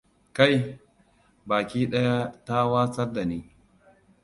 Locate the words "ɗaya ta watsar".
1.91-3.07